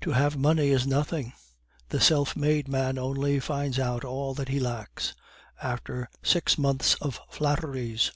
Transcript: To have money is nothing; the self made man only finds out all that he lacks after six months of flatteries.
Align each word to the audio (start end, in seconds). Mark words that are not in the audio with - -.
To 0.00 0.12
have 0.12 0.38
money 0.38 0.68
is 0.70 0.86
nothing; 0.86 1.34
the 1.90 2.00
self 2.00 2.34
made 2.34 2.66
man 2.66 2.96
only 2.96 3.38
finds 3.40 3.78
out 3.78 4.06
all 4.06 4.32
that 4.32 4.48
he 4.48 4.58
lacks 4.58 5.12
after 5.60 6.08
six 6.22 6.56
months 6.56 6.94
of 6.94 7.20
flatteries. 7.28 8.10